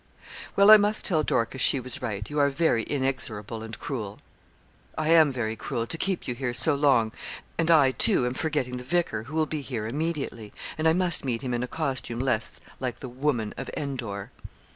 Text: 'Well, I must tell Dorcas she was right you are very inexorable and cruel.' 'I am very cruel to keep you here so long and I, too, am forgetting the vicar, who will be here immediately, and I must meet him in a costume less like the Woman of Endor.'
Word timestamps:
'Well, 0.55 0.71
I 0.71 0.77
must 0.77 1.05
tell 1.05 1.21
Dorcas 1.21 1.61
she 1.61 1.79
was 1.79 2.01
right 2.01 2.27
you 2.27 2.39
are 2.39 2.49
very 2.49 2.81
inexorable 2.81 3.61
and 3.61 3.77
cruel.' 3.77 4.17
'I 4.97 5.09
am 5.09 5.31
very 5.31 5.55
cruel 5.55 5.85
to 5.85 5.95
keep 5.95 6.27
you 6.27 6.33
here 6.33 6.55
so 6.55 6.73
long 6.73 7.11
and 7.55 7.69
I, 7.69 7.91
too, 7.91 8.25
am 8.25 8.33
forgetting 8.33 8.77
the 8.77 8.83
vicar, 8.83 9.25
who 9.25 9.35
will 9.35 9.45
be 9.45 9.61
here 9.61 9.85
immediately, 9.85 10.53
and 10.75 10.87
I 10.87 10.93
must 10.93 11.23
meet 11.23 11.43
him 11.43 11.53
in 11.53 11.61
a 11.61 11.67
costume 11.67 12.19
less 12.19 12.53
like 12.79 12.99
the 12.99 13.09
Woman 13.09 13.53
of 13.57 13.69
Endor.' 13.77 14.31